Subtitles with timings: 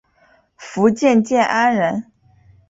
[0.57, 2.05] 福建建安人。